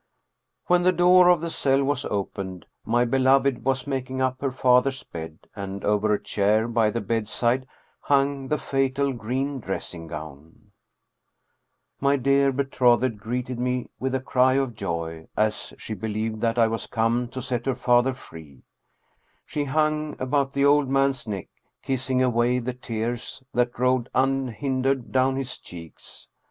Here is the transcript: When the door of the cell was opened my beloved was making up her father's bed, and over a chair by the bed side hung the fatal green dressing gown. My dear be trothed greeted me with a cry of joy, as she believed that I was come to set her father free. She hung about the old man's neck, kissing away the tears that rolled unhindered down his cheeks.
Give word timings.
When 0.65 0.81
the 0.81 0.91
door 0.91 1.29
of 1.29 1.41
the 1.41 1.51
cell 1.51 1.83
was 1.83 2.05
opened 2.05 2.65
my 2.83 3.05
beloved 3.05 3.63
was 3.63 3.85
making 3.85 4.19
up 4.19 4.41
her 4.41 4.49
father's 4.51 5.03
bed, 5.03 5.37
and 5.55 5.85
over 5.85 6.11
a 6.11 6.19
chair 6.19 6.67
by 6.67 6.89
the 6.89 7.01
bed 7.01 7.27
side 7.27 7.67
hung 7.99 8.47
the 8.47 8.57
fatal 8.57 9.13
green 9.13 9.59
dressing 9.59 10.07
gown. 10.07 10.71
My 11.99 12.15
dear 12.15 12.51
be 12.51 12.63
trothed 12.63 13.17
greeted 13.19 13.59
me 13.59 13.91
with 13.99 14.15
a 14.15 14.19
cry 14.19 14.53
of 14.53 14.73
joy, 14.73 15.27
as 15.37 15.71
she 15.77 15.93
believed 15.93 16.41
that 16.41 16.57
I 16.57 16.65
was 16.65 16.87
come 16.87 17.27
to 17.27 17.39
set 17.39 17.67
her 17.67 17.75
father 17.75 18.13
free. 18.15 18.63
She 19.45 19.65
hung 19.65 20.15
about 20.19 20.53
the 20.53 20.65
old 20.65 20.89
man's 20.89 21.27
neck, 21.27 21.49
kissing 21.83 22.23
away 22.23 22.57
the 22.57 22.73
tears 22.73 23.43
that 23.53 23.77
rolled 23.77 24.09
unhindered 24.15 25.11
down 25.11 25.35
his 25.35 25.59
cheeks. 25.59 26.27